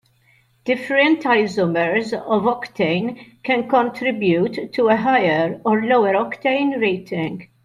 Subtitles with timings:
[0.65, 7.47] Different isomers of octane can contribute to a higher or lower octane rating.